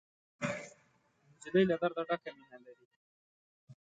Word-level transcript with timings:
نجلۍ 1.31 1.63
له 1.69 1.75
درده 1.81 2.01
ډکه 2.09 2.31
مینه 2.37 2.57
لري. 2.65 2.87